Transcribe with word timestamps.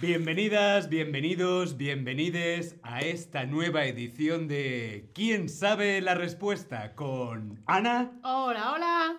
Bienvenidas, 0.00 0.88
bienvenidos, 0.88 1.76
bienvenides 1.76 2.76
a 2.82 3.00
esta 3.00 3.46
nueva 3.46 3.84
edición 3.84 4.46
de 4.46 5.10
¿Quién 5.12 5.48
sabe 5.48 6.00
la 6.00 6.14
respuesta? 6.14 6.94
con 6.94 7.62
Ana 7.66 8.12
Hola, 8.22 8.72
hola. 8.74 9.16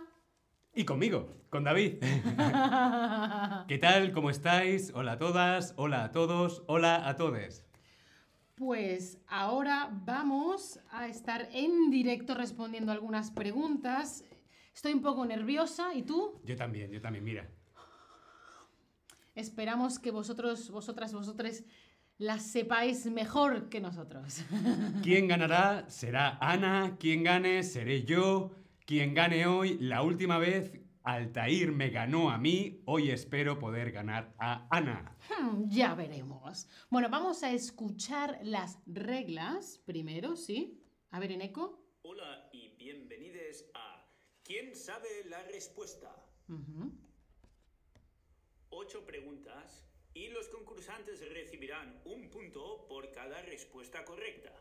y 0.74 0.86
conmigo, 0.86 1.36
con 1.50 1.66
David. 1.66 1.96
¿Qué 3.70 3.78
tal? 3.78 4.14
¿Cómo 4.14 4.32
estáis? 4.32 4.92
Hola 4.96 5.12
a 5.12 5.18
todas, 5.20 5.76
hola 5.78 6.04
a 6.06 6.12
todos, 6.12 6.64
hola 6.66 7.08
a 7.08 7.16
todes. 7.16 7.64
Pues 8.56 9.20
ahora 9.28 9.92
vamos 10.08 10.80
a 10.90 11.08
estar 11.08 11.48
en 11.54 11.92
directo 11.92 12.34
respondiendo 12.34 12.92
algunas 12.92 13.30
preguntas. 13.30 14.26
Estoy 14.74 14.94
un 14.94 15.04
poco 15.04 15.24
nerviosa, 15.24 15.94
¿y 15.94 16.02
tú? 16.02 16.42
Yo 16.44 16.56
también, 16.56 16.90
yo 16.90 17.00
también, 17.00 17.24
mira. 17.24 17.48
Esperamos 19.36 20.00
que 20.00 20.10
vosotros, 20.10 20.72
vosotras, 20.72 21.14
vosotres 21.14 21.64
las 22.18 22.42
sepáis 22.42 23.06
mejor 23.06 23.70
que 23.70 23.80
nosotros. 23.80 24.46
¿Quién 25.04 25.28
ganará? 25.28 25.88
¿Será 25.92 26.40
Ana? 26.42 26.98
¿Quién 27.00 27.24
gane? 27.24 27.62
¿Seré 27.62 28.04
yo? 28.04 28.50
¿Quién 28.88 29.14
gane 29.14 29.46
hoy? 29.46 29.78
La 29.80 30.02
última 30.02 30.40
vez 30.40 30.72
Altair 31.14 31.72
me 31.72 31.90
ganó 31.90 32.30
a 32.30 32.38
mí, 32.38 32.84
hoy 32.86 33.10
espero 33.10 33.58
poder 33.58 33.92
ganar 33.92 34.36
a 34.38 34.68
Ana. 34.70 35.18
Hmm, 35.28 35.68
ya 35.68 35.96
veremos. 35.96 36.70
Bueno, 36.92 37.10
vamos 37.10 37.42
a 37.42 37.52
escuchar 37.52 38.40
las 38.44 38.80
reglas 38.86 39.82
primero, 39.86 40.36
¿sí? 40.36 40.80
A 41.10 41.20
ver, 41.20 41.32
en 41.32 41.42
eco. 41.42 41.84
Hola 42.04 42.48
y 42.54 42.76
bienvenidos 42.78 43.66
a 43.74 44.08
¿Quién 44.44 44.76
sabe 44.76 45.08
la 45.28 45.42
respuesta? 45.44 46.16
Ocho 48.70 49.04
preguntas 49.04 49.88
y 50.14 50.28
los 50.30 50.48
concursantes 50.50 51.28
recibirán 51.34 52.02
un 52.06 52.30
punto 52.30 52.86
por 52.88 53.12
cada 53.12 53.42
respuesta 53.42 54.06
correcta. 54.06 54.54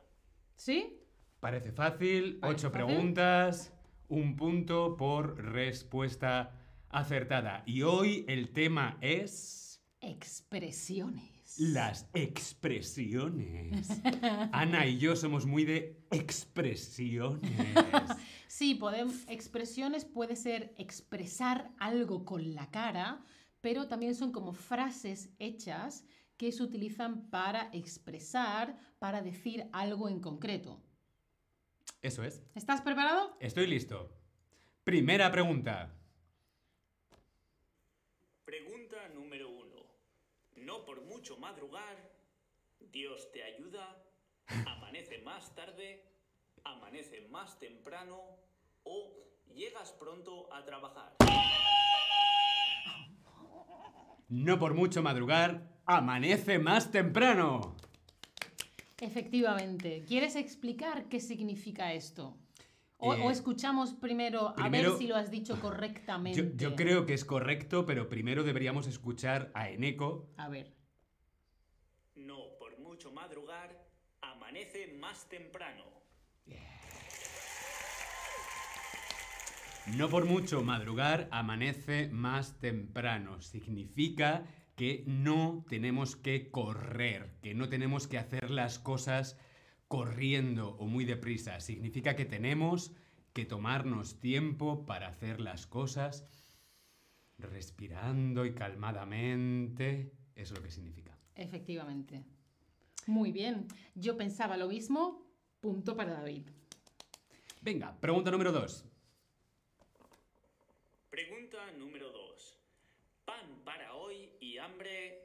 ¿Sí? 0.56 0.98
Parece 1.40 1.72
fácil, 1.72 2.38
Parece 2.40 2.66
ocho 2.66 2.70
fácil. 2.70 2.86
preguntas, 2.86 3.74
un 4.08 4.36
punto 4.36 4.96
por 4.96 5.36
respuesta 5.42 6.54
acertada. 6.88 7.62
Y 7.66 7.82
hoy 7.82 8.24
el 8.28 8.50
tema 8.50 8.98
es 9.00 9.82
Expresiones. 10.00 11.56
las 11.58 12.08
expresiones. 12.14 13.88
Ana 14.52 14.86
y 14.86 14.98
yo 14.98 15.16
somos 15.16 15.46
muy 15.46 15.64
de 15.64 16.00
expresiones. 16.10 17.50
Sí, 18.50 18.74
podemos, 18.74 19.14
expresiones 19.28 20.06
puede 20.06 20.34
ser 20.34 20.74
expresar 20.78 21.70
algo 21.78 22.24
con 22.24 22.54
la 22.54 22.70
cara, 22.70 23.22
pero 23.60 23.88
también 23.88 24.14
son 24.14 24.32
como 24.32 24.52
frases 24.54 25.30
hechas 25.38 26.04
que 26.38 26.50
se 26.50 26.62
utilizan 26.62 27.28
para 27.28 27.68
expresar, 27.72 28.78
para 28.98 29.20
decir 29.20 29.68
algo 29.72 30.08
en 30.08 30.20
concreto. 30.20 30.82
Eso 32.02 32.22
es. 32.22 32.42
¿Estás 32.54 32.80
preparado? 32.80 33.36
Estoy 33.40 33.66
listo. 33.66 34.10
Primera 34.84 35.30
pregunta. 35.32 35.94
Pregunta 38.44 39.08
número 39.14 39.48
uno. 39.50 39.84
No 40.56 40.84
por 40.84 41.02
mucho 41.02 41.36
madrugar, 41.38 41.96
Dios 42.78 43.30
te 43.32 43.42
ayuda, 43.42 44.02
amanece 44.66 45.18
más 45.18 45.54
tarde, 45.54 46.04
amanece 46.64 47.28
más 47.30 47.58
temprano 47.58 48.38
o 48.84 49.28
llegas 49.54 49.92
pronto 49.92 50.52
a 50.52 50.64
trabajar. 50.64 51.16
No 54.28 54.58
por 54.58 54.74
mucho 54.74 55.02
madrugar, 55.02 55.68
amanece 55.84 56.58
más 56.58 56.90
temprano. 56.92 57.76
Efectivamente. 59.00 60.04
¿Quieres 60.06 60.36
explicar 60.36 61.08
qué 61.08 61.20
significa 61.20 61.92
esto? 61.92 62.36
O, 62.96 63.14
Eh, 63.14 63.22
o 63.22 63.30
escuchamos 63.30 63.94
primero, 63.94 64.54
a 64.58 64.68
ver 64.68 64.90
si 64.98 65.06
lo 65.06 65.14
has 65.14 65.30
dicho 65.30 65.60
correctamente. 65.60 66.52
Yo, 66.56 66.70
yo 66.70 66.76
creo 66.76 67.06
que 67.06 67.14
es 67.14 67.24
correcto, 67.24 67.86
pero 67.86 68.08
primero 68.08 68.42
deberíamos 68.42 68.88
escuchar 68.88 69.52
a 69.54 69.70
Eneco. 69.70 70.28
A 70.36 70.48
ver. 70.48 70.74
No 72.16 72.38
por 72.58 72.76
mucho 72.80 73.12
madrugar, 73.12 73.86
amanece 74.20 74.88
más 74.98 75.28
temprano. 75.28 75.84
No 79.96 80.10
por 80.10 80.26
mucho 80.26 80.62
madrugar, 80.62 81.28
amanece 81.30 82.08
más 82.08 82.58
temprano. 82.58 83.40
Significa 83.40 84.44
que 84.78 85.02
no 85.06 85.66
tenemos 85.68 86.14
que 86.14 86.52
correr, 86.52 87.32
que 87.42 87.52
no 87.52 87.68
tenemos 87.68 88.06
que 88.06 88.16
hacer 88.16 88.48
las 88.48 88.78
cosas 88.78 89.36
corriendo 89.88 90.76
o 90.76 90.86
muy 90.86 91.04
deprisa. 91.04 91.58
Significa 91.58 92.14
que 92.14 92.24
tenemos 92.24 92.92
que 93.32 93.44
tomarnos 93.44 94.20
tiempo 94.20 94.86
para 94.86 95.08
hacer 95.08 95.40
las 95.40 95.66
cosas 95.66 96.28
respirando 97.38 98.46
y 98.46 98.54
calmadamente. 98.54 100.12
Es 100.36 100.52
lo 100.52 100.62
que 100.62 100.70
significa. 100.70 101.18
Efectivamente. 101.34 102.24
Muy 103.06 103.32
bien. 103.32 103.66
Yo 103.96 104.16
pensaba 104.16 104.56
lo 104.56 104.68
mismo. 104.68 105.26
Punto 105.60 105.96
para 105.96 106.12
David. 106.12 106.50
Venga, 107.62 107.98
pregunta 108.00 108.30
número 108.30 108.52
dos. 108.52 108.84
Pregunta 111.10 111.58
número 111.76 112.12
2. 112.12 112.27
Pan 113.28 113.60
para 113.62 113.94
hoy 113.94 114.32
y 114.40 114.56
hambre 114.56 115.20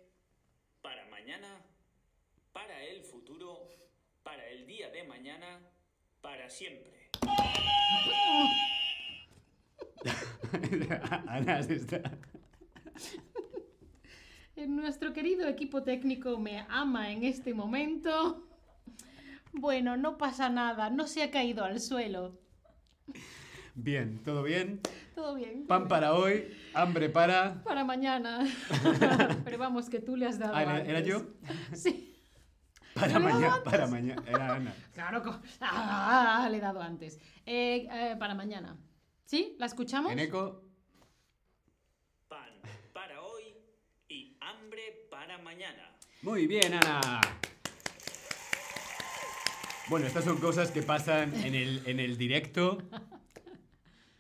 para 0.81 1.05
mañana, 1.05 1.61
para 2.51 2.83
el 2.83 3.01
futuro, 3.01 3.69
para 4.23 4.45
el 4.49 4.67
día 4.67 4.89
de 4.89 5.05
mañana, 5.05 5.61
para 6.19 6.49
siempre. 6.49 7.09
Ana 11.29 11.63
se 11.63 11.75
está... 11.75 12.01
Nuestro 14.57 15.13
querido 15.13 15.47
equipo 15.47 15.83
técnico 15.83 16.37
me 16.37 16.65
ama 16.67 17.09
en 17.09 17.23
este 17.23 17.53
momento. 17.53 18.49
Bueno, 19.53 19.95
no 19.95 20.17
pasa 20.17 20.49
nada, 20.49 20.89
no 20.89 21.07
se 21.07 21.23
ha 21.23 21.31
caído 21.31 21.63
al 21.63 21.79
suelo. 21.79 22.37
Bien, 23.75 24.22
¿todo 24.23 24.44
bien? 24.44 24.81
Todo 25.16 25.35
bien. 25.35 25.66
Pan 25.66 25.88
para 25.88 26.13
hoy, 26.13 26.56
hambre 26.73 27.09
para... 27.09 27.63
Para 27.63 27.84
mañana. 27.84 28.45
Pero 29.45 29.57
vamos, 29.57 29.89
que 29.89 30.00
tú 30.00 30.16
le 30.16 30.28
has 30.28 30.38
dado. 30.38 30.53
Ah, 30.56 30.79
¿era- 30.81 31.00
yo? 31.00 31.25
Sí. 31.73 32.09
Para 32.94 33.07
¿Le 33.07 33.13
he 33.13 33.19
dado 33.19 33.33
mañana, 33.33 33.63
para 33.63 33.88
mañana. 33.88 34.23
Era 34.28 34.56
Ana. 34.56 34.75
Claro, 34.94 35.41
ah, 35.62 36.47
le 36.51 36.57
he 36.57 36.62
dado 36.62 36.81
antes. 36.81 37.17
Eh, 37.45 37.88
eh, 37.91 38.16
para 38.19 38.35
mañana. 38.35 38.78
¿Sí? 39.25 39.56
¿La 39.57 39.66
escuchamos? 39.66 40.12
Eneco, 40.12 40.62
Pan 42.28 42.53
para 42.94 43.22
hoy 43.23 43.44
y 44.07 44.38
hambre 44.39 45.07
para 45.09 45.39
mañana. 45.39 45.97
Muy 46.22 46.45
bien, 46.45 46.75
Ana. 46.75 47.22
Bueno, 49.89 50.06
estas 50.06 50.23
son 50.23 50.38
cosas 50.38 50.69
que 50.69 50.83
pasan 50.83 51.33
en 51.44 51.56
el, 51.56 51.81
en 51.88 52.00
el 52.00 52.17
directo. 52.17 52.78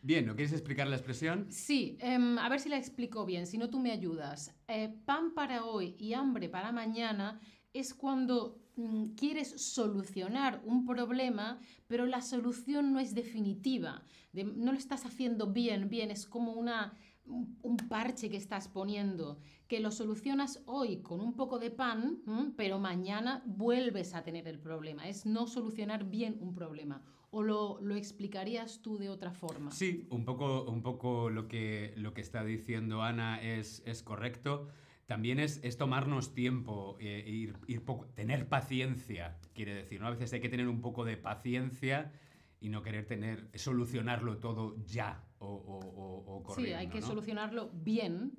Bien, 0.05 0.25
¿no 0.25 0.35
quieres 0.35 0.51
explicar 0.51 0.87
la 0.87 0.97
expresión? 0.97 1.49
Sí, 1.49 1.97
em, 2.01 2.37
a 2.37 2.49
ver 2.49 2.59
si 2.59 2.67
la 2.67 2.77
explico 2.77 3.25
bien, 3.25 3.47
si 3.47 3.57
no 3.57 3.69
tú 3.69 3.79
me 3.79 3.89
ayudas. 3.91 4.53
Eh, 4.67 4.93
pan 5.05 5.33
para 5.33 5.63
hoy 5.63 5.95
y 5.97 6.11
hambre 6.13 6.49
para 6.49 6.73
mañana 6.73 7.39
es 7.71 7.93
cuando 7.93 8.61
mm, 8.75 9.13
quieres 9.15 9.51
solucionar 9.73 10.61
un 10.65 10.85
problema, 10.85 11.57
pero 11.87 12.05
la 12.05 12.21
solución 12.21 12.91
no 12.91 12.99
es 12.99 13.15
definitiva. 13.15 14.03
De- 14.33 14.43
no 14.43 14.73
lo 14.73 14.77
estás 14.77 15.05
haciendo 15.05 15.53
bien, 15.53 15.87
bien, 15.87 16.11
es 16.11 16.27
como 16.27 16.51
una, 16.51 16.97
un, 17.23 17.77
parche 17.87 18.29
que 18.29 18.35
estás 18.35 18.67
poniendo, 18.67 19.39
que 19.69 19.79
lo 19.79 19.89
solucionas 19.91 20.61
hoy 20.65 21.01
con 21.01 21.21
un 21.21 21.33
poco 21.37 21.59
de 21.59 21.71
pan, 21.71 22.21
¿m? 22.27 22.51
pero 22.57 22.77
mañana 22.77 23.41
vuelves 23.45 24.13
a 24.15 24.23
tener 24.23 24.49
el 24.49 24.59
problema. 24.59 25.07
Es 25.07 25.25
no 25.25 25.47
solucionar 25.47 26.03
bien 26.09 26.37
un 26.41 26.53
problema. 26.53 27.01
¿O 27.35 27.41
lo, 27.41 27.79
lo 27.81 27.95
explicarías 27.95 28.83
tú 28.83 28.99
de 28.99 29.09
otra 29.09 29.31
forma? 29.31 29.71
Sí, 29.71 30.05
un 30.11 30.23
poco, 30.23 30.65
un 30.65 30.83
poco 30.83 31.31
lo, 31.31 31.47
que, 31.47 31.93
lo 31.97 32.13
que 32.13 32.21
está 32.21 32.43
diciendo 32.43 33.01
Ana 33.01 33.41
es, 33.41 33.81
es 33.87 34.03
correcto. 34.03 34.67
También 35.07 35.39
es, 35.39 35.59
es 35.63 35.75
tomarnos 35.77 36.35
tiempo, 36.35 36.95
eh, 36.99 37.23
ir, 37.27 37.55
ir 37.67 37.83
poco, 37.83 38.05
tener 38.13 38.47
paciencia, 38.47 39.39
quiere 39.55 39.73
decir. 39.73 39.99
¿no? 39.99 40.05
A 40.07 40.11
veces 40.11 40.31
hay 40.33 40.41
que 40.41 40.49
tener 40.49 40.67
un 40.67 40.79
poco 40.79 41.05
de 41.05 41.17
paciencia 41.17 42.13
y 42.61 42.69
no 42.69 42.83
querer 42.83 43.07
tener, 43.07 43.49
solucionarlo 43.55 44.37
todo 44.37 44.75
ya 44.85 45.23
o, 45.39 45.47
o, 45.47 45.79
o- 45.79 46.35
o 46.37 46.43
corriendo. 46.43 46.69
Sí, 46.77 46.79
hay 46.79 46.87
que 46.87 47.01
¿no? 47.01 47.07
solucionarlo 47.07 47.71
bien 47.73 48.33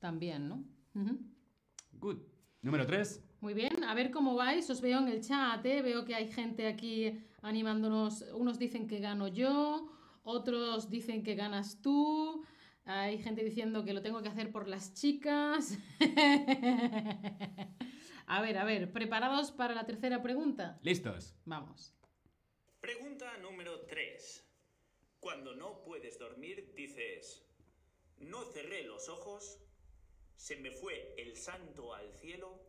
también, 0.00 0.48
¿no? 0.48 0.64
Ujú. 0.96 1.18
Good. 1.92 2.18
Número 2.62 2.84
tres. 2.84 3.22
Muy 3.40 3.54
bien, 3.54 3.70
bien, 3.76 3.84
a 3.84 3.94
ver 3.94 4.10
cómo 4.10 4.34
vais. 4.34 4.68
Os 4.70 4.80
veo 4.80 4.98
en 4.98 5.08
el 5.08 5.20
chat, 5.20 5.64
¿eh? 5.66 5.82
veo 5.82 6.04
que 6.04 6.14
hay 6.14 6.30
gente 6.32 6.66
aquí 6.66 7.12
animándonos. 7.44 8.22
Unos 8.32 8.58
dicen 8.58 8.88
que 8.88 8.98
gano 8.98 9.28
yo, 9.28 9.90
otros 10.24 10.90
dicen 10.90 11.22
que 11.22 11.34
ganas 11.34 11.80
tú. 11.82 12.44
Hay 12.86 13.18
gente 13.18 13.44
diciendo 13.44 13.84
que 13.84 13.94
lo 13.94 14.02
tengo 14.02 14.22
que 14.22 14.28
hacer 14.28 14.50
por 14.50 14.68
las 14.68 14.94
chicas. 14.94 15.78
a 18.26 18.40
ver, 18.40 18.58
a 18.58 18.64
ver, 18.64 18.92
¿preparados 18.92 19.52
para 19.52 19.74
la 19.74 19.86
tercera 19.86 20.22
pregunta? 20.22 20.78
¿Listos? 20.82 21.36
Vamos. 21.44 21.94
Pregunta 22.80 23.36
número 23.38 23.86
3. 23.86 24.44
Cuando 25.20 25.54
no 25.54 25.82
puedes 25.82 26.18
dormir 26.18 26.74
dices, 26.74 27.46
no 28.18 28.44
cerré 28.44 28.84
los 28.84 29.08
ojos, 29.08 29.58
se 30.36 30.56
me 30.56 30.70
fue 30.70 31.14
el 31.16 31.36
santo 31.36 31.94
al 31.94 32.12
cielo, 32.12 32.60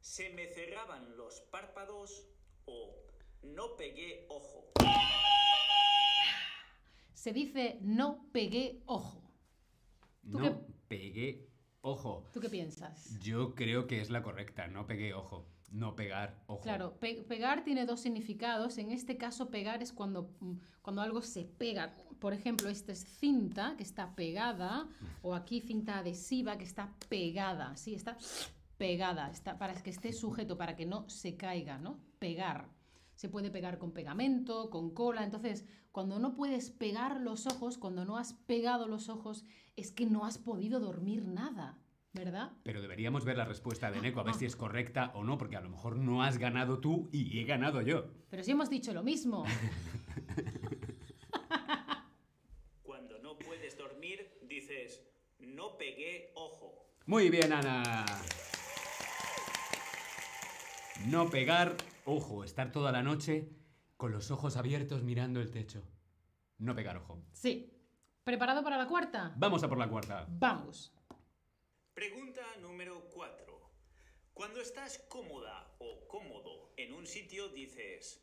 se 0.00 0.30
me 0.30 0.46
cerraban 0.48 1.16
los 1.16 1.40
párpados 1.50 2.26
o 2.66 3.09
no 3.42 3.76
pegué 3.76 4.26
ojo. 4.28 4.70
Se 7.14 7.32
dice 7.32 7.78
no 7.82 8.26
pegué 8.32 8.82
ojo. 8.86 9.22
¿Tú 10.30 10.38
No 10.38 10.42
qué- 10.42 10.72
pegué 10.88 11.48
ojo. 11.82 12.28
¿Tú 12.32 12.40
qué 12.40 12.48
piensas? 12.48 13.18
Yo 13.20 13.54
creo 13.54 13.86
que 13.86 14.00
es 14.00 14.10
la 14.10 14.22
correcta, 14.22 14.66
no 14.68 14.86
pegué 14.86 15.14
ojo. 15.14 15.46
No 15.70 15.94
pegar 15.94 16.42
ojo. 16.46 16.62
Claro, 16.62 16.98
pe- 16.98 17.22
pegar 17.22 17.62
tiene 17.62 17.86
dos 17.86 18.00
significados. 18.00 18.76
En 18.78 18.90
este 18.90 19.16
caso, 19.16 19.50
pegar 19.50 19.82
es 19.82 19.92
cuando, 19.92 20.34
mm, 20.40 20.54
cuando 20.82 21.00
algo 21.00 21.22
se 21.22 21.44
pega. 21.44 21.94
Por 22.18 22.32
ejemplo, 22.34 22.68
esta 22.68 22.90
es 22.92 23.04
cinta 23.04 23.74
que 23.76 23.84
está 23.84 24.14
pegada, 24.16 24.88
o 25.22 25.32
aquí 25.34 25.60
cinta 25.60 25.98
adhesiva 25.98 26.58
que 26.58 26.64
está 26.64 26.92
pegada. 27.08 27.76
Sí, 27.76 27.94
está 27.94 28.18
pegada, 28.78 29.30
está, 29.30 29.58
para 29.58 29.80
que 29.80 29.90
esté 29.90 30.12
sujeto, 30.12 30.58
para 30.58 30.74
que 30.74 30.86
no 30.86 31.08
se 31.08 31.36
caiga, 31.36 31.78
¿no? 31.78 32.00
Pegar. 32.18 32.68
Se 33.20 33.28
puede 33.28 33.50
pegar 33.50 33.76
con 33.76 33.92
pegamento, 33.92 34.70
con 34.70 34.94
cola. 34.94 35.24
Entonces, 35.24 35.66
cuando 35.92 36.18
no 36.18 36.34
puedes 36.34 36.70
pegar 36.70 37.20
los 37.20 37.46
ojos, 37.46 37.76
cuando 37.76 38.06
no 38.06 38.16
has 38.16 38.32
pegado 38.32 38.88
los 38.88 39.10
ojos, 39.10 39.44
es 39.76 39.92
que 39.92 40.06
no 40.06 40.24
has 40.24 40.38
podido 40.38 40.80
dormir 40.80 41.26
nada, 41.26 41.78
¿verdad? 42.14 42.52
Pero 42.62 42.80
deberíamos 42.80 43.26
ver 43.26 43.36
la 43.36 43.44
respuesta 43.44 43.90
de 43.90 44.00
Neko, 44.00 44.20
a 44.20 44.22
ver 44.22 44.32
si 44.32 44.46
es 44.46 44.56
correcta 44.56 45.12
o 45.14 45.22
no, 45.22 45.36
porque 45.36 45.56
a 45.56 45.60
lo 45.60 45.68
mejor 45.68 45.96
no 45.96 46.22
has 46.22 46.38
ganado 46.38 46.80
tú 46.80 47.10
y 47.12 47.38
he 47.38 47.44
ganado 47.44 47.82
yo. 47.82 48.06
Pero 48.30 48.42
si 48.42 48.52
hemos 48.52 48.70
dicho 48.70 48.94
lo 48.94 49.02
mismo. 49.02 49.44
Cuando 52.82 53.18
no 53.18 53.38
puedes 53.38 53.76
dormir 53.76 54.38
dices, 54.48 55.06
no 55.40 55.76
pegué 55.76 56.32
ojo. 56.36 56.86
Muy 57.04 57.28
bien, 57.28 57.52
Ana. 57.52 58.06
No 61.06 61.30
pegar, 61.30 61.76
ojo, 62.04 62.44
estar 62.44 62.72
toda 62.72 62.92
la 62.92 63.02
noche 63.02 63.48
con 63.96 64.12
los 64.12 64.30
ojos 64.30 64.56
abiertos 64.56 65.02
mirando 65.02 65.40
el 65.40 65.50
techo. 65.50 65.82
No 66.58 66.74
pegar 66.74 66.98
ojo. 66.98 67.22
Sí. 67.32 67.74
¿Preparado 68.22 68.62
para 68.62 68.76
la 68.76 68.86
cuarta? 68.86 69.32
Vamos 69.36 69.62
a 69.62 69.68
por 69.68 69.78
la 69.78 69.88
cuarta. 69.88 70.26
Vamos. 70.28 70.92
Pregunta 71.94 72.42
número 72.60 73.08
4. 73.14 73.60
Cuando 74.34 74.60
estás 74.60 74.98
cómoda 75.08 75.74
o 75.78 76.06
cómodo 76.06 76.72
en 76.76 76.92
un 76.92 77.06
sitio 77.06 77.48
dices, 77.48 78.22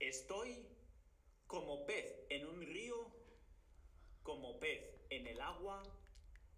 estoy 0.00 0.68
como 1.46 1.86
pez 1.86 2.26
en 2.28 2.46
un 2.46 2.60
río, 2.60 3.10
como 4.22 4.58
pez 4.58 5.00
en 5.10 5.28
el 5.28 5.40
agua, 5.40 5.82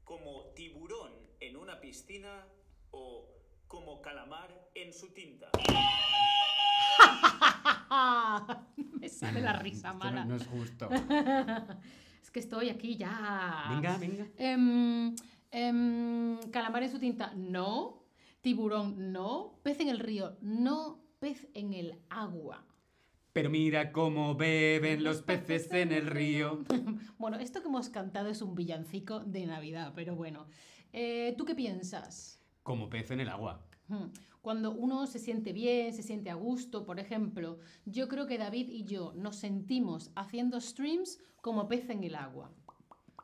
como 0.04 0.52
tiburón 0.54 1.12
en 1.40 1.56
una 1.56 1.78
piscina 1.80 2.48
o 2.90 3.37
como 3.68 4.00
calamar 4.02 4.68
en 4.74 4.92
su 4.92 5.12
tinta. 5.12 5.48
Me 9.00 9.08
sale 9.08 9.40
la 9.40 9.54
risa 9.54 9.88
Esto 9.88 9.98
mala. 9.98 10.24
no, 10.24 10.30
no 10.30 10.36
es 10.36 10.46
justo. 10.46 10.88
Es 12.22 12.30
que 12.32 12.40
estoy 12.40 12.68
aquí 12.68 12.96
ya. 12.96 13.66
Venga, 13.70 13.96
venga. 13.96 14.26
Em, 14.36 15.14
em, 15.50 16.38
calamar 16.50 16.82
en 16.82 16.90
su 16.90 16.98
tinta, 16.98 17.32
no. 17.34 18.02
Tiburón, 18.42 19.12
no. 19.12 19.58
Pez 19.62 19.80
en 19.80 19.88
el 19.88 19.98
río, 19.98 20.36
no. 20.42 21.00
Pez 21.20 21.48
en 21.54 21.72
el 21.72 21.98
agua. 22.10 22.66
Pero 23.32 23.48
mira 23.48 23.92
cómo 23.92 24.34
beben 24.34 25.04
los 25.04 25.22
peces 25.22 25.72
en 25.72 25.92
el 25.92 26.06
río. 26.06 26.64
Bueno, 27.18 27.38
esto 27.38 27.62
que 27.62 27.68
hemos 27.68 27.88
cantado 27.88 28.28
es 28.28 28.42
un 28.42 28.54
villancico 28.54 29.20
de 29.20 29.46
Navidad, 29.46 29.94
pero 29.96 30.14
bueno. 30.14 30.46
Eh, 30.92 31.34
¿Tú 31.38 31.46
qué 31.46 31.54
piensas? 31.54 32.37
Como 32.68 32.90
pez 32.90 33.10
en 33.12 33.20
el 33.20 33.30
agua. 33.30 33.66
Cuando 34.42 34.72
uno 34.72 35.06
se 35.06 35.18
siente 35.18 35.54
bien, 35.54 35.94
se 35.94 36.02
siente 36.02 36.28
a 36.28 36.34
gusto, 36.34 36.84
por 36.84 37.00
ejemplo, 37.00 37.60
yo 37.86 38.08
creo 38.08 38.26
que 38.26 38.36
David 38.36 38.68
y 38.68 38.84
yo 38.84 39.14
nos 39.16 39.36
sentimos 39.36 40.10
haciendo 40.14 40.60
streams 40.60 41.18
como 41.40 41.66
pez 41.66 41.88
en 41.88 42.04
el 42.04 42.14
agua. 42.14 42.52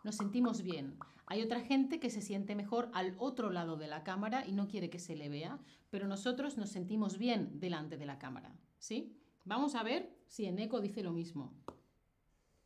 Nos 0.02 0.16
sentimos 0.16 0.62
bien. 0.62 0.98
Hay 1.26 1.42
otra 1.42 1.60
gente 1.60 2.00
que 2.00 2.08
se 2.08 2.22
siente 2.22 2.54
mejor 2.54 2.88
al 2.94 3.16
otro 3.18 3.50
lado 3.50 3.76
de 3.76 3.86
la 3.86 4.02
cámara 4.02 4.46
y 4.46 4.52
no 4.52 4.66
quiere 4.66 4.88
que 4.88 4.98
se 4.98 5.14
le 5.14 5.28
vea, 5.28 5.58
pero 5.90 6.08
nosotros 6.08 6.56
nos 6.56 6.70
sentimos 6.70 7.18
bien 7.18 7.60
delante 7.60 7.98
de 7.98 8.06
la 8.06 8.18
cámara. 8.18 8.56
¿Sí? 8.78 9.14
Vamos 9.44 9.74
a 9.74 9.82
ver 9.82 10.10
si 10.26 10.46
Eneco 10.46 10.80
dice 10.80 11.02
lo 11.02 11.12
mismo. 11.12 11.52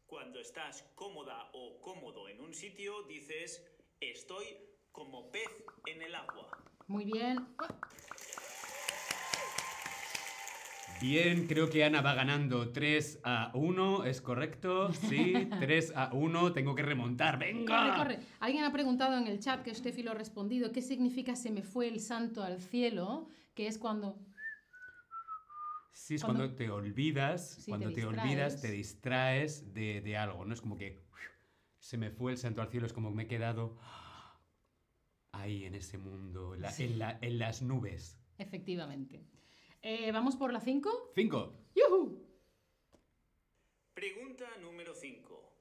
Cuando 0.07 0.39
estás 0.39 0.85
cómoda 0.95 1.51
o 1.55 1.81
cómodo 1.81 2.29
en 2.29 2.41
un 2.41 2.55
sitio 2.55 3.03
dices, 3.09 3.67
estoy 4.01 4.47
como 4.93 5.31
pez 5.31 5.65
en 5.87 6.03
el 6.03 6.15
agua. 6.15 6.58
Muy 6.89 7.05
bien. 7.05 7.47
Bien, 11.01 11.47
creo 11.47 11.71
que 11.71 11.85
Ana 11.85 12.01
va 12.01 12.15
ganando 12.15 12.73
3 12.73 13.21
a 13.23 13.53
1, 13.55 14.05
¿es 14.05 14.21
correcto? 14.21 14.93
Sí, 14.93 15.33
3 15.61 15.93
a 15.95 16.11
1, 16.13 16.53
tengo 16.53 16.75
que 16.75 16.83
remontar, 16.83 17.39
venga. 17.39 17.95
Corre, 17.95 17.97
corre. 18.17 18.27
Alguien 18.41 18.65
ha 18.65 18.73
preguntado 18.73 19.17
en 19.17 19.29
el 19.29 19.39
chat, 19.39 19.63
que 19.63 19.73
Steffi 19.75 20.03
lo 20.03 20.11
ha 20.11 20.15
respondido, 20.15 20.73
¿qué 20.73 20.83
significa 20.83 21.37
se 21.37 21.51
me 21.53 21.63
fue 21.63 21.87
el 21.87 22.01
santo 22.01 22.43
al 22.43 22.61
cielo? 22.61 23.29
Que 23.55 23.69
es 23.69 23.79
cuando 23.79 24.19
Sí, 25.93 26.15
es 26.15 26.23
Cuando- 26.25 26.41
cuando, 26.45 26.57
te 26.57 26.71
olvidas, 26.71 27.57
Sí, 27.57 27.71
cuando 27.71 27.89
te 27.91 27.97
te, 27.97 28.07
olvidas, 28.07 28.61
te 28.63 28.71
distraes 28.71 29.75
de, 29.75 30.01
de 30.01 30.17
algo, 30.17 30.45
¿no? 30.45 30.55
Es 30.55 30.61
como 30.61 30.77
que 30.79 31.05
se 31.81 31.97
me 31.99 32.11
fue 32.11 32.33
el 32.33 32.39
santo 32.39 32.63
al 32.63 32.69
cielo, 32.71 32.87
es 32.87 32.93
como 32.93 33.11
que 33.11 33.17
me 33.17 33.23
he 33.25 33.27
quedado 33.29 33.77
ahí 35.33 35.65
en 35.65 35.75
ese 35.75 35.99
mundo, 35.99 36.55
en, 36.55 36.63
la- 36.63 36.75
en 36.77 36.99
la- 36.99 37.19
en 37.21 37.39
las 37.39 37.63
nubes. 37.63 38.19
Efectivamente. 38.39 39.25
Eh, 39.83 40.11
¿Vamos 40.13 40.37
por 40.37 40.53
la 40.53 40.61
5? 40.61 41.13
5. 41.15 41.55
¡Yuhu! 41.75 42.27
Pregunta 43.95 44.47
número 44.61 44.95
5. 44.95 45.53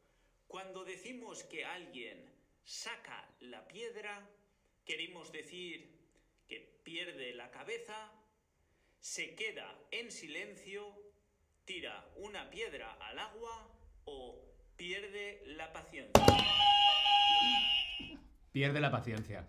Cuando 0.48 0.84
decimos 0.86 1.44
que 1.44 1.65
alguien 1.65 2.25
saca 2.63 3.30
la 3.41 3.68
piedra, 3.68 4.30
queremos 4.86 5.32
decir 5.32 5.98
que 6.48 6.80
pierde 6.84 7.34
la 7.34 7.51
cabeza, 7.51 8.12
se 9.00 9.36
queda 9.36 9.77
en 9.91 10.12
silencio, 10.12 10.84
tira 11.65 12.10
una 12.18 12.50
piedra 12.50 12.94
al 12.94 13.20
agua 13.20 13.72
o 14.06 14.41
pierde 14.77 15.44
la 15.48 15.74
paciencia. 15.74 16.25
Pierde 18.51 18.80
la 18.80 18.91
paciencia. 18.91 19.48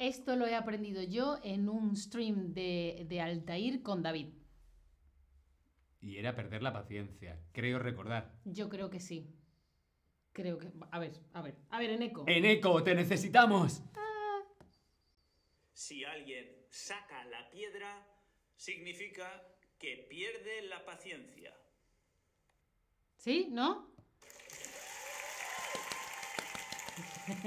Esto 0.00 0.34
lo 0.34 0.46
he 0.46 0.54
aprendido 0.54 1.02
yo 1.02 1.38
en 1.44 1.68
un 1.68 1.94
stream 1.94 2.54
de, 2.54 3.04
de 3.06 3.20
Altair 3.20 3.82
con 3.82 4.02
David. 4.02 4.32
Y 6.00 6.16
era 6.16 6.34
perder 6.34 6.62
la 6.62 6.72
paciencia, 6.72 7.38
creo 7.52 7.78
recordar. 7.78 8.32
Yo 8.46 8.70
creo 8.70 8.88
que 8.88 8.98
sí. 8.98 9.36
Creo 10.32 10.56
que... 10.56 10.72
A 10.90 10.98
ver, 10.98 11.20
a 11.34 11.42
ver. 11.42 11.58
A 11.68 11.78
ver, 11.78 11.90
Eneco. 11.90 12.24
¡Eneco, 12.26 12.82
te 12.82 12.94
necesitamos! 12.94 13.82
Si 15.74 16.02
alguien 16.02 16.46
saca 16.70 17.22
la 17.26 17.50
piedra, 17.50 18.08
significa 18.56 19.54
que 19.78 20.06
pierde 20.08 20.62
la 20.62 20.82
paciencia. 20.86 21.54
¿Sí? 23.16 23.48
¿No? 23.50 23.94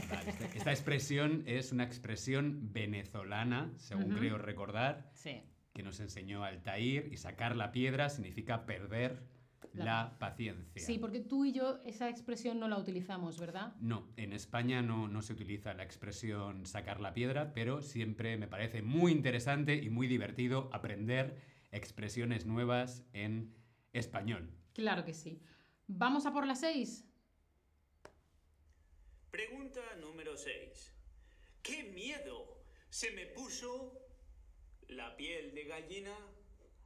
Vale, 0.09 0.29
esta, 0.29 0.45
esta 0.45 0.71
expresión 0.71 1.43
es 1.45 1.71
una 1.71 1.83
expresión 1.83 2.71
venezolana, 2.73 3.71
según 3.77 4.09
creo 4.15 4.37
recordar, 4.37 5.09
Sí. 5.13 5.41
que 5.73 5.83
nos 5.83 5.99
enseñó 5.99 6.43
Altair, 6.43 7.09
y 7.11 7.17
sacar 7.17 7.55
la 7.55 7.71
piedra 7.71 8.09
significa 8.09 8.65
perder 8.65 9.31
La- 9.73 9.85
la 9.85 10.19
paciencia. 10.19 10.83
Sí, 10.85 10.99
porque 10.99 11.19
tú 11.19 11.45
y 11.45 11.51
yo 11.53 11.79
esa 11.83 12.07
expresión 12.09 12.59
no 12.59 12.67
la 12.67 12.77
utilizamos, 12.77 13.39
¿verdad? 13.39 13.73
No, 13.79 14.07
en 14.17 14.33
España 14.33 14.81
no, 14.83 15.07
no 15.07 15.21
se 15.23 15.33
utiliza 15.33 15.73
la 15.73 15.83
expresión 15.83 16.65
sacar 16.67 16.99
la 16.99 17.13
piedra, 17.13 17.53
pero 17.55 17.81
siempre 17.81 18.37
me 18.37 18.47
parece 18.47 18.81
muy 18.83 19.11
interesante 19.11 19.75
y 19.75 19.89
muy 19.89 20.05
divertido 20.07 20.69
aprender 20.73 21.37
expresiones 21.71 22.45
nuevas 22.45 23.03
en 23.13 23.55
español. 23.93 24.51
Claro 24.73 25.05
que 25.05 25.13
sí. 25.13 25.41
¿Vamos 25.87 26.25
a 26.27 26.33
por 26.33 26.45
la 26.45 26.55
6? 26.55 27.05
Pregunta 29.73 29.95
número 30.05 30.37
6. 30.37 30.93
¡Qué 31.63 31.83
miedo! 31.83 32.59
Se 32.89 33.09
me 33.11 33.25
puso 33.25 33.91
la 34.89 35.17
piel 35.17 35.55
de 35.55 35.63
gallina, 35.63 36.15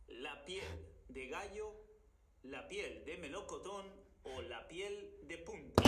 la 0.07 0.45
piel 0.45 0.87
de 1.09 1.27
gallo, 1.27 1.73
la 2.43 2.65
piel 2.69 3.03
de 3.03 3.17
melocotón 3.17 3.85
o 4.23 4.41
la 4.43 4.65
piel 4.69 5.17
de 5.23 5.37
punta. 5.39 5.83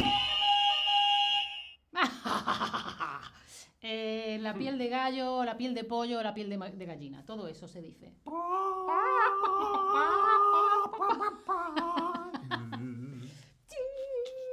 Eh, 3.82 4.38
la 4.42 4.54
piel 4.54 4.78
de 4.78 4.90
gallo, 4.90 5.46
la 5.46 5.56
piel 5.56 5.74
de 5.74 5.86
pollo, 5.86 6.22
la 6.22 6.34
piel 6.34 6.50
de, 6.50 6.58
de 6.58 6.86
gallina. 6.86 7.24
Todo 7.26 7.48
eso 7.48 7.66
se 7.66 7.82
dice. 7.82 8.14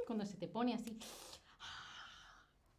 Cuando 0.07 0.25
se 0.25 0.37
te 0.37 0.47
pone 0.47 0.75
así. 0.75 0.97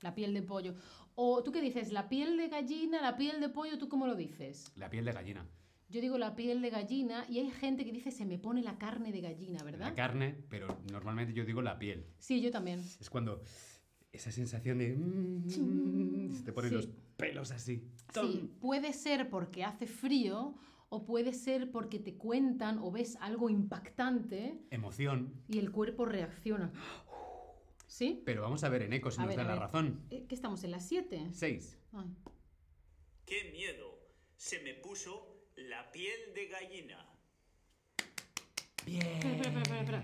La 0.01 0.13
piel 0.15 0.33
de 0.33 0.41
pollo. 0.43 0.75
O 1.15 1.43
tú 1.43 1.51
qué 1.51 1.61
dices, 1.61 1.91
la 1.91 2.07
piel 2.09 2.37
de 2.37 2.47
gallina, 2.49 3.01
la 3.01 3.17
piel 3.17 3.39
de 3.41 3.49
pollo, 3.49 3.77
¿tú 3.77 3.89
cómo 3.89 4.05
lo 4.07 4.15
dices? 4.15 4.71
La 4.75 4.89
piel 4.89 5.05
de 5.05 5.11
gallina. 5.13 5.47
Yo 5.89 6.01
digo 6.01 6.17
la 6.17 6.35
piel 6.35 6.61
de 6.61 6.69
gallina 6.69 7.25
y 7.29 7.39
hay 7.39 7.49
gente 7.49 7.85
que 7.85 7.91
dice 7.93 8.11
se 8.11 8.25
me 8.25 8.37
pone 8.37 8.61
la 8.61 8.77
carne 8.77 9.11
de 9.11 9.21
gallina, 9.21 9.63
¿verdad? 9.63 9.87
La 9.87 9.95
carne, 9.95 10.35
pero 10.49 10.77
normalmente 10.91 11.33
yo 11.33 11.45
digo 11.45 11.61
la 11.61 11.79
piel. 11.79 12.05
Sí, 12.19 12.41
yo 12.41 12.51
también. 12.51 12.79
Es 12.99 13.09
cuando 13.09 13.41
esa 14.11 14.29
sensación 14.31 14.79
de... 14.79 14.95
mm, 14.95 16.29
se 16.31 16.43
te 16.43 16.51
ponen 16.51 16.69
Sí. 16.71 16.75
los 16.75 16.87
pelos 17.15 17.51
así. 17.51 17.87
Sí, 18.13 18.51
puede 18.59 18.91
ser 18.93 19.29
porque 19.29 19.63
hace 19.63 19.87
frío 19.87 20.55
o 20.89 21.05
puede 21.05 21.33
ser 21.33 21.71
porque 21.71 21.99
te 21.99 22.15
cuentan 22.15 22.79
o 22.79 22.91
ves 22.91 23.17
algo 23.21 23.49
impactante 23.49 24.59
Emoción. 24.71 25.33
y 25.47 25.57
el 25.59 25.71
cuerpo 25.71 26.05
reacciona. 26.05 26.71
¿Sí? 27.87 28.21
Pero 28.25 28.41
vamos 28.43 28.63
a 28.63 28.69
ver 28.69 28.81
en 28.83 28.93
eco 28.93 29.09
si 29.11 29.17
A 29.19 29.21
nos 29.25 29.29
ver, 29.29 29.37
da 29.37 29.43
la 29.43 29.53
ver. 29.53 29.61
razón. 29.61 30.05
Eh, 30.11 30.25
¿Qué 30.27 30.35
estamos 30.35 30.63
en 30.63 30.71
las 30.71 30.87
7? 30.87 31.29
Seis. 31.33 31.79
¡Qué 33.25 33.49
miedo! 33.51 33.97
Se 34.35 34.59
me 34.61 34.73
puso 34.75 35.47
la 35.55 35.89
piel 35.91 36.33
de 36.35 36.47
gallina. 36.47 37.05
Bien. 38.85 39.01
espera, 39.05 39.61
espera, 39.61 39.79
espera. 39.81 40.03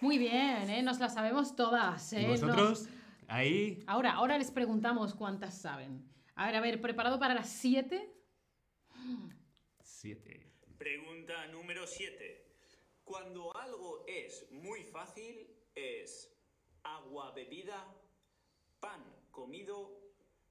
Muy 0.00 0.18
bien, 0.18 0.68
¿eh? 0.68 0.82
nos 0.82 0.98
las 0.98 1.14
sabemos 1.14 1.54
todas. 1.54 2.12
¿Y 2.12 2.16
¿eh? 2.16 2.28
Nos- 2.28 2.40
vosotros? 2.40 2.88
Ahí. 3.28 3.82
Ahora, 3.86 4.12
ahora 4.12 4.36
les 4.36 4.50
preguntamos 4.50 5.14
cuántas 5.14 5.56
saben. 5.60 6.04
A 6.34 6.46
ver, 6.46 6.56
a 6.56 6.60
ver, 6.60 6.80
¿preparado 6.80 7.18
para 7.20 7.34
las 7.34 7.48
7? 7.48 8.10
Siete. 9.80 10.50
Pregunta 10.76 11.46
número 11.48 11.86
7. 11.86 12.51
Cuando 13.04 13.54
algo 13.56 14.04
es 14.06 14.46
muy 14.52 14.84
fácil, 14.84 15.46
es 15.74 16.32
agua 16.84 17.32
bebida, 17.32 17.94
pan 18.80 19.02
comido, 19.30 20.00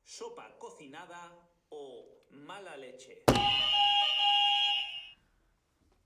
sopa 0.03 0.57
cocinada 0.59 1.31
o 1.69 2.25
mala 2.31 2.75
leche. 2.75 3.23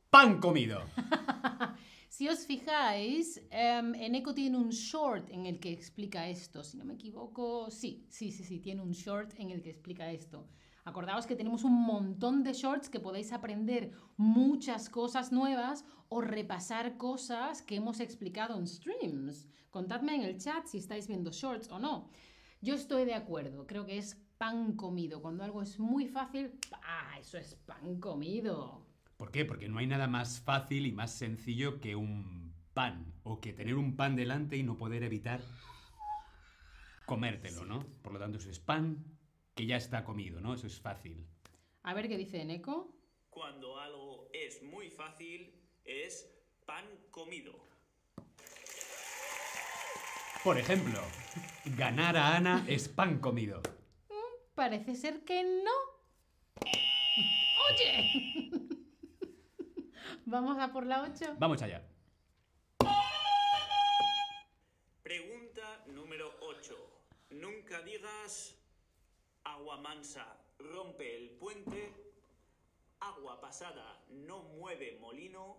¡Pan 0.09 0.39
comido! 0.39 0.81
Si 2.15 2.29
os 2.29 2.45
fijáis, 2.45 3.41
em, 3.51 3.93
Eneco 3.95 4.33
tiene 4.33 4.57
un 4.57 4.69
short 4.69 5.29
en 5.31 5.45
el 5.47 5.59
que 5.59 5.73
explica 5.73 6.29
esto. 6.29 6.63
Si 6.63 6.77
no 6.77 6.85
me 6.85 6.93
equivoco, 6.93 7.69
sí, 7.69 8.05
sí, 8.09 8.31
sí, 8.31 8.45
sí, 8.45 8.59
tiene 8.61 8.81
un 8.81 8.93
short 8.93 9.37
en 9.37 9.49
el 9.49 9.61
que 9.61 9.71
explica 9.71 10.09
esto. 10.09 10.47
Acordaos 10.85 11.25
que 11.25 11.35
tenemos 11.35 11.63
un 11.63 11.83
montón 11.83 12.43
de 12.43 12.53
shorts 12.53 12.89
que 12.89 12.99
podéis 12.99 13.33
aprender 13.33 13.91
muchas 14.17 14.87
cosas 14.87 15.31
nuevas 15.31 15.83
o 16.09 16.21
repasar 16.21 16.95
cosas 16.97 17.63
que 17.63 17.77
hemos 17.77 17.99
explicado 17.99 18.55
en 18.55 18.67
streams. 18.67 19.47
Contadme 19.71 20.13
en 20.13 20.21
el 20.21 20.37
chat 20.37 20.67
si 20.67 20.77
estáis 20.77 21.07
viendo 21.07 21.31
shorts 21.31 21.71
o 21.71 21.79
no. 21.79 22.11
Yo 22.61 22.75
estoy 22.75 23.05
de 23.05 23.15
acuerdo, 23.15 23.65
creo 23.65 23.87
que 23.87 23.97
es 23.97 24.21
pan 24.37 24.75
comido. 24.75 25.23
Cuando 25.23 25.43
algo 25.43 25.63
es 25.63 25.79
muy 25.79 26.07
fácil, 26.07 26.51
¡ah! 26.83 27.17
Eso 27.19 27.39
es 27.39 27.55
pan 27.55 27.99
comido. 27.99 28.85
¿Por 29.17 29.31
qué? 29.31 29.43
Porque 29.43 29.67
no 29.67 29.79
hay 29.79 29.87
nada 29.87 30.07
más 30.07 30.39
fácil 30.39 30.85
y 30.85 30.91
más 30.91 31.11
sencillo 31.15 31.79
que 31.81 31.95
un 31.95 32.53
pan. 32.75 33.11
O 33.23 33.41
que 33.41 33.53
tener 33.53 33.73
un 33.73 33.95
pan 33.95 34.15
delante 34.15 34.55
y 34.55 34.61
no 34.61 34.77
poder 34.77 35.01
evitar 35.01 35.41
comértelo, 37.07 37.65
¿no? 37.65 37.83
Por 38.03 38.13
lo 38.13 38.19
tanto, 38.19 38.37
eso 38.37 38.51
es 38.51 38.59
pan 38.59 39.14
que 39.55 39.65
ya 39.65 39.77
está 39.77 40.03
comido, 40.03 40.41
¿no? 40.41 40.53
Eso 40.53 40.67
es 40.67 40.79
fácil. 40.79 41.25
A 41.83 41.93
ver 41.93 42.09
qué 42.09 42.17
dice 42.17 42.41
Eneco. 42.41 42.93
Cuando 43.29 43.79
algo 43.79 44.29
es 44.33 44.61
muy 44.61 44.89
fácil, 44.89 45.53
es 45.85 46.29
pan 46.65 46.85
comido. 47.09 47.53
Por 50.43 50.57
ejemplo, 50.57 50.99
ganar 51.77 52.17
a 52.17 52.35
Ana 52.35 52.65
es 52.67 52.89
pan 52.89 53.19
comido. 53.19 53.61
Parece 54.53 54.95
ser 54.95 55.23
que 55.23 55.43
no. 55.43 55.71
Oye. 57.71 58.51
Vamos 60.25 60.57
a 60.59 60.71
por 60.71 60.85
la 60.85 61.01
8. 61.01 61.35
Vamos 61.39 61.61
allá. 61.61 61.81
Pregunta 65.01 65.83
número 65.87 66.31
8. 66.41 66.75
Nunca 67.31 67.81
digas 67.81 68.55
agua 69.45 69.77
mansa 69.77 70.25
rompe 70.59 71.15
el 71.15 71.29
puente, 71.31 71.93
agua 72.99 73.39
pasada 73.39 74.03
no 74.09 74.43
mueve 74.43 74.97
molino, 74.99 75.57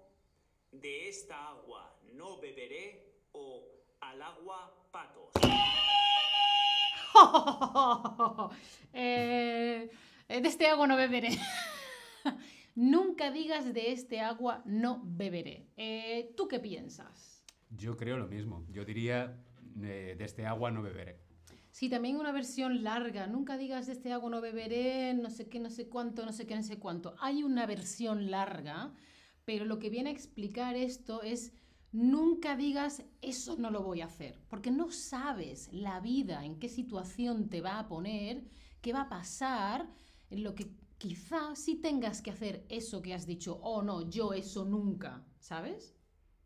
de 0.73 1.09
esta 1.09 1.49
agua 1.49 1.99
no 2.15 2.39
beberé 2.41 3.15
o 3.33 3.65
al 4.01 4.23
agua 4.23 4.75
patos. 4.91 5.31
Eh, 8.93 9.91
de 10.29 10.49
este 10.49 10.67
agua 10.67 10.87
no 10.87 10.97
beberé. 10.97 11.31
Nunca 12.75 13.31
digas 13.31 13.73
de 13.73 13.93
este 13.93 14.21
agua 14.21 14.63
no 14.67 15.01
beberé. 15.03 15.69
Eh, 15.77 16.35
¿Tú 16.37 16.49
qué 16.49 16.61
piensas? 16.61 17.43
Yo 17.71 17.97
creo 17.97 18.19
lo 18.19 18.27
mismo. 18.27 18.67
Yo 18.71 18.85
diría, 18.85 19.43
eh, 19.83 20.15
de 20.19 20.25
este 20.25 20.47
agua 20.47 20.71
no 20.71 20.83
beberé. 20.83 21.26
Sí, 21.77 21.91
también 21.91 22.17
una 22.17 22.33
versión 22.33 22.83
larga. 22.83 23.27
Nunca 23.27 23.59
digas 23.59 23.85
de 23.87 23.93
este 23.93 24.11
agua 24.11 24.31
no 24.31 24.41
beberé, 24.41 25.13
no 25.13 25.29
sé 25.29 25.47
qué, 25.47 25.61
no 25.61 25.69
sé 25.69 25.91
cuánto, 25.91 26.25
no 26.25 26.33
sé 26.33 26.47
qué, 26.47 26.57
no 26.57 26.63
sé 26.63 26.79
cuánto. 26.79 27.15
Hay 27.19 27.43
una 27.43 27.67
versión 27.67 28.31
larga, 28.31 28.95
pero 29.45 29.67
lo 29.67 29.79
que 29.79 29.91
viene 29.91 30.09
a 30.09 30.13
explicar 30.15 30.75
esto 30.75 31.21
es 31.21 31.53
nunca 31.93 32.57
digas 32.57 33.03
eso 33.21 33.59
no 33.59 33.71
lo 33.71 33.83
voy 33.83 34.01
a 34.01 34.07
hacer, 34.07 34.41
porque 34.49 34.71
no 34.71 34.91
sabes 34.91 35.71
la 35.71 36.01
vida, 36.01 36.47
en 36.47 36.59
qué 36.59 36.71
situación 36.71 37.51
te 37.51 37.61
va 37.61 37.79
a 37.79 37.89
poner, 37.89 38.43
qué 38.81 38.95
va 38.95 39.03
a 39.03 39.11
pasar, 39.11 39.87
en 40.31 40.45
lo 40.45 40.55
que 40.55 40.71
quizá 40.97 41.55
sí 41.55 41.75
tengas 41.75 42.23
que 42.23 42.31
hacer 42.31 42.65
eso 42.71 43.03
que 43.03 43.13
has 43.13 43.27
dicho, 43.27 43.61
oh 43.63 43.83
no, 43.83 44.09
yo 44.09 44.33
eso 44.33 44.65
nunca, 44.65 45.27
¿sabes? 45.41 45.95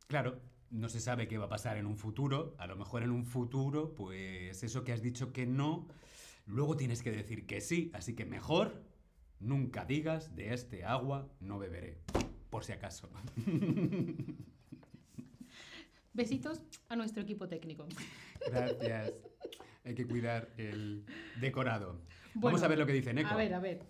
Claro, 0.08 0.40
no 0.70 0.88
se 0.88 1.00
sabe 1.00 1.28
qué 1.28 1.36
va 1.38 1.46
a 1.46 1.48
pasar 1.48 1.76
en 1.76 1.86
un 1.86 1.96
futuro. 1.96 2.54
A 2.58 2.66
lo 2.66 2.76
mejor 2.76 3.02
en 3.02 3.10
un 3.10 3.24
futuro, 3.24 3.94
pues 3.94 4.62
eso 4.62 4.84
que 4.84 4.92
has 4.92 5.02
dicho 5.02 5.32
que 5.32 5.46
no, 5.46 5.88
luego 6.46 6.76
tienes 6.76 7.02
que 7.02 7.10
decir 7.10 7.46
que 7.46 7.60
sí. 7.60 7.90
Así 7.92 8.14
que 8.14 8.24
mejor 8.24 8.82
nunca 9.40 9.84
digas 9.84 10.34
de 10.36 10.54
este 10.54 10.84
agua 10.84 11.28
no 11.40 11.58
beberé. 11.58 11.98
Por 12.50 12.64
si 12.64 12.72
acaso. 12.72 13.10
Besitos 16.12 16.60
a 16.88 16.96
nuestro 16.96 17.22
equipo 17.22 17.48
técnico. 17.48 17.86
Gracias. 18.46 19.12
Hay 19.84 19.94
que 19.94 20.06
cuidar 20.06 20.50
el 20.56 21.06
decorado. 21.40 22.00
Bueno, 22.34 22.56
Vamos 22.56 22.62
a 22.62 22.68
ver 22.68 22.78
lo 22.78 22.86
que 22.86 22.92
dice 22.92 23.12
Neko. 23.12 23.30
A 23.30 23.36
ver, 23.36 23.54
a 23.54 23.60
ver. 23.60 23.82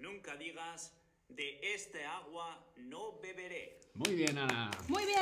Nunca 0.00 0.36
digas 0.36 0.94
de 1.28 1.60
este 1.74 2.04
agua 2.04 2.64
no 2.76 3.18
beberé. 3.20 3.80
Muy 3.94 4.14
bien, 4.14 4.38
Ana. 4.38 4.70
Muy 4.88 5.04
bien. 5.04 5.16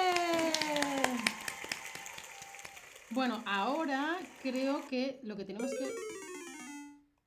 Bueno, 3.10 3.42
ahora 3.46 4.18
creo 4.42 4.86
que 4.88 5.20
lo 5.22 5.36
que 5.36 5.44
tenemos 5.44 5.70
que... 5.70 5.90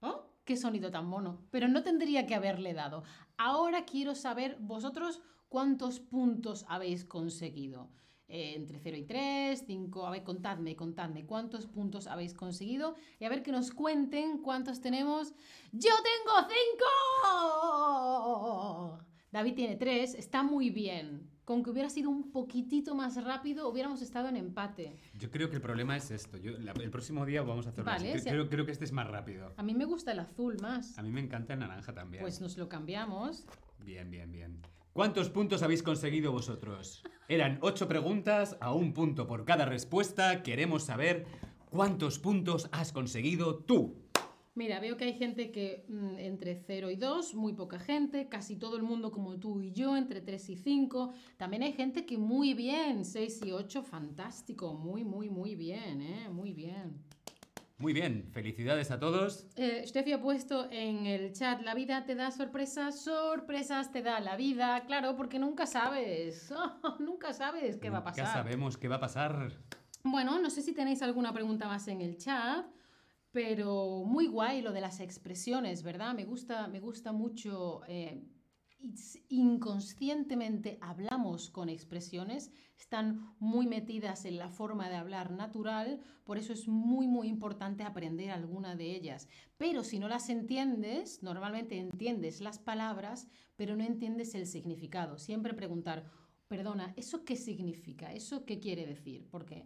¡Oh! 0.02 0.26
¡Qué 0.46 0.58
sonido 0.58 0.90
tan 0.90 1.06
mono! 1.06 1.48
Pero 1.52 1.68
no 1.68 1.84
tendría 1.84 2.26
que 2.26 2.36
haberle 2.36 2.74
dado. 2.74 3.04
Ahora 3.38 3.86
quiero 3.86 4.16
saber 4.16 4.58
vosotros 4.60 5.22
cuántos 5.50 6.00
puntos 6.00 6.66
habéis 6.68 7.06
conseguido. 7.06 7.92
Eh, 8.30 8.56
entre 8.56 8.80
0 8.80 8.98
y 8.98 9.04
3, 9.04 9.64
5, 9.66 10.06
a 10.06 10.12
ver, 10.12 10.24
contadme, 10.26 10.76
contadme 10.76 11.26
cuántos 11.26 11.66
puntos 11.66 12.08
habéis 12.08 12.34
conseguido 12.34 12.96
y 13.20 13.24
a 13.26 13.30
ver 13.30 13.42
que 13.42 13.54
nos 13.54 13.72
cuenten 13.72 14.40
cuántos 14.40 14.82
tenemos. 14.82 15.34
¡Yo 15.72 15.94
tengo 16.04 16.50
5! 16.50 17.67
David 19.38 19.54
tiene 19.54 19.76
3, 19.76 20.16
está 20.16 20.42
muy 20.42 20.72
bien. 20.72 21.30
Con 21.46 21.62
que 21.64 21.70
hubiera 21.70 21.92
sido 21.92 22.10
un 22.10 22.32
poquitito 22.32 22.96
más 22.96 23.24
rápido, 23.24 23.70
hubiéramos 23.70 24.02
estado 24.02 24.28
en 24.30 24.36
empate. 24.36 24.98
Yo 25.14 25.30
creo 25.30 25.48
que 25.52 25.58
el 25.58 25.62
problema 25.62 25.96
es 25.96 26.10
esto. 26.10 26.38
Yo- 26.40 26.58
la- 26.58 26.72
el 26.72 26.90
próximo 26.90 27.24
día 27.24 27.44
vamos 27.44 27.68
a 27.68 27.70
hacerlo 27.70 27.86
Vale, 27.92 28.14
así. 28.14 28.22
si- 28.22 28.30
Creo, 28.30 28.50
creo 28.50 28.66
que 28.66 28.72
este 28.72 28.86
es 28.86 28.92
más 28.92 29.06
rápido. 29.08 29.54
A 29.56 29.62
mí 29.62 29.76
me 29.76 29.86
gusta 29.86 30.12
el 30.14 30.20
azul 30.22 30.58
más. 30.60 30.98
A 30.98 31.04
mí 31.04 31.12
me 31.12 31.22
encanta 31.22 31.54
el 31.54 31.60
naranja 31.60 31.94
también. 31.94 32.24
Pues 32.24 32.42
nos 32.42 32.58
lo 32.58 32.68
cambiamos. 32.68 33.46
Bien, 33.86 34.10
bien, 34.10 34.32
bien. 34.32 34.60
¿Cuántos 34.92 35.30
puntos 35.30 35.62
habéis 35.62 35.84
conseguido 35.84 36.32
vosotros? 36.32 37.04
Eran 37.30 37.60
ocho 37.62 37.88
preguntas 37.88 38.58
a 38.60 38.74
un 38.74 38.92
punto 38.94 39.28
por 39.28 39.46
cada 39.46 39.66
respuesta. 39.66 40.42
Queremos 40.42 40.82
saber 40.86 41.28
¿Cuántos 41.70 42.18
puntos 42.18 42.70
has 42.72 42.94
conseguido 42.94 43.58
tú? 43.58 43.98
Mira, 44.58 44.80
veo 44.80 44.98
que 44.98 45.04
hay 45.04 45.14
gente 45.14 45.52
que 45.52 45.86
mm, 45.88 46.18
entre 46.18 46.56
0 46.56 46.90
y 46.90 46.96
2, 46.96 47.36
muy 47.36 47.54
poca 47.54 47.78
gente, 47.78 48.28
casi 48.28 48.56
todo 48.56 48.76
el 48.76 48.82
mundo 48.82 49.12
como 49.12 49.38
tú 49.38 49.62
y 49.62 49.72
yo, 49.72 49.96
entre 49.96 50.20
3 50.20 50.50
y 50.50 50.56
5. 50.56 51.14
También 51.38 51.62
hay 51.62 51.74
gente 51.74 52.08
que 52.08 52.18
muy 52.18 52.56
bien, 52.56 53.06
6 53.06 53.42
y 53.46 53.52
8, 53.52 53.84
fantástico, 53.84 54.74
muy, 54.74 55.04
muy, 55.04 55.30
muy 55.30 55.54
bien, 55.54 56.02
¿eh? 56.02 56.28
Muy 56.32 56.54
bien. 56.54 57.06
Muy 57.78 57.94
bien, 57.94 58.32
felicidades 58.32 58.90
a 58.90 59.00
todos. 59.00 59.46
Eh, 59.58 59.84
Steffi 59.86 60.14
ha 60.14 60.22
puesto 60.24 60.68
en 60.72 61.06
el 61.06 61.34
chat, 61.34 61.62
la 61.62 61.76
vida 61.76 62.08
te 62.08 62.16
da 62.16 62.32
sorpresas, 62.32 63.00
sorpresas 63.00 63.92
te 63.92 64.02
da 64.02 64.20
la 64.20 64.38
vida, 64.38 64.86
claro, 64.88 65.16
porque 65.16 65.38
nunca 65.38 65.68
sabes, 65.68 66.52
nunca 67.00 67.32
sabes 67.32 67.78
qué 67.78 67.92
va 67.92 68.00
a 68.00 68.04
pasar. 68.04 68.26
Ya 68.26 68.34
sabemos 68.34 68.76
qué 68.76 68.88
va 68.88 68.96
a 68.96 69.02
pasar. 69.02 69.52
Bueno, 70.04 70.40
no 70.40 70.50
sé 70.50 70.64
si 70.64 70.74
tenéis 70.74 71.04
alguna 71.04 71.32
pregunta 71.32 71.68
más 71.68 71.88
en 71.88 72.02
el 72.02 72.18
chat, 72.18 72.66
pero 73.32 74.04
muy 74.06 74.28
guay 74.28 74.62
lo 74.62 74.72
de 74.72 74.82
las 74.82 75.00
expresiones, 75.00 75.84
¿verdad? 75.84 76.16
Me 76.16 76.26
gusta, 76.26 76.68
me 76.68 76.80
gusta 76.80 77.12
mucho. 77.12 77.82
eh, 77.88 78.24
inconscientemente 79.30 80.78
hablamos 80.82 81.50
con 81.50 81.70
expresiones, 81.70 82.52
están 82.78 83.34
muy 83.40 83.66
metidas 83.66 84.26
en 84.26 84.38
la 84.38 84.50
forma 84.50 84.88
de 84.90 84.96
hablar 84.96 85.32
natural, 85.32 86.00
por 86.24 86.38
eso 86.38 86.54
es 86.54 86.68
muy, 86.68 87.08
muy 87.08 87.28
importante 87.28 87.84
aprender 87.84 88.30
alguna 88.32 88.76
de 88.76 88.96
ellas. 88.96 89.28
Pero 89.58 89.84
si 89.84 90.00
no 90.00 90.08
las 90.08 90.30
entiendes, 90.30 91.24
normalmente 91.24 91.78
entiendes 91.80 92.40
las 92.40 92.60
palabras, 92.60 93.28
pero 93.56 93.76
no 93.76 93.84
entiendes 93.84 94.36
el 94.36 94.46
significado. 94.46 95.18
Siempre 95.18 95.54
preguntar, 95.54 96.12
perdona, 96.48 96.94
¿eso 96.96 97.26
qué 97.26 97.36
significa? 97.36 98.14
¿Eso 98.14 98.46
qué 98.46 98.60
quiere 98.60 98.86
decir? 98.86 99.28
Porque 99.30 99.66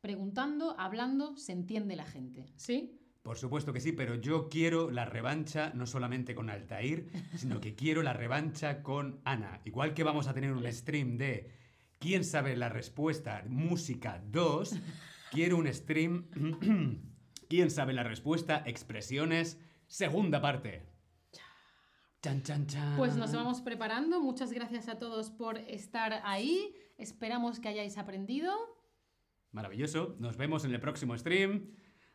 preguntando, 0.00 0.74
hablando, 0.78 1.36
se 1.36 1.52
entiende 1.52 1.96
la 1.96 2.04
gente. 2.04 2.46
¿Sí? 2.56 2.96
Por 3.22 3.36
supuesto 3.36 3.72
que 3.72 3.80
sí, 3.80 3.92
pero 3.92 4.14
yo 4.14 4.48
quiero 4.48 4.90
la 4.90 5.04
revancha 5.04 5.72
no 5.74 5.86
solamente 5.86 6.34
con 6.34 6.48
Altair, 6.48 7.10
sino 7.36 7.60
que 7.60 7.74
quiero 7.74 8.02
la 8.02 8.14
revancha 8.14 8.82
con 8.82 9.20
Ana. 9.24 9.60
Igual 9.64 9.92
que 9.92 10.04
vamos 10.04 10.26
a 10.26 10.34
tener 10.34 10.52
un 10.52 10.70
stream 10.72 11.18
de 11.18 11.50
¿Quién 11.98 12.24
sabe 12.24 12.56
la 12.56 12.70
respuesta? 12.70 13.44
Música 13.46 14.22
2. 14.26 14.74
Quiero 15.32 15.58
un 15.58 15.70
stream 15.72 16.30
¿Quién 17.50 17.70
sabe 17.70 17.92
la 17.92 18.04
respuesta? 18.04 18.62
Expresiones, 18.64 19.58
segunda 19.88 20.40
parte. 20.40 20.86
Chan, 22.22 22.44
chan, 22.44 22.66
chan. 22.68 22.96
Pues 22.96 23.16
nos 23.16 23.32
vamos 23.32 23.60
preparando. 23.60 24.20
Muchas 24.20 24.52
gracias 24.52 24.88
a 24.88 25.00
todos 25.00 25.30
por 25.30 25.58
estar 25.58 26.22
ahí. 26.24 26.72
Esperamos 26.96 27.58
que 27.58 27.68
hayáis 27.68 27.98
aprendido. 27.98 28.52
Maravilloso. 29.52 30.16
Nos 30.18 30.36
vemos 30.36 30.64
en 30.64 30.72
el 30.72 30.80
próximo 30.80 31.16
stream. 31.16 31.70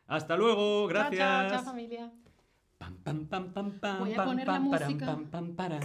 Hasta 0.06 0.36
luego. 0.36 0.86
Gracias. 0.86 1.18
Chao, 1.18 1.48
chao, 1.48 1.50
chao 1.50 1.64
familia. 1.64 2.12
Pam, 2.78 2.96
pam, 3.02 3.26
pam, 3.26 3.52
pam, 3.52 3.80
pam, 3.80 3.98
Voy 4.00 4.12
a 4.12 4.16
pam, 4.16 4.26
poner 4.26 4.46
la 4.46 4.60
música. 4.60 5.06
pam, 5.06 5.30
pam, 5.30 5.56
param. 5.56 5.80